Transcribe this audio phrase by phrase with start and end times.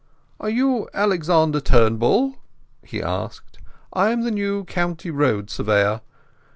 [0.39, 2.37] "Are you Alexander Turnbull?"
[2.81, 3.59] he asked.
[3.93, 6.01] "I am the new County Road Surveyor.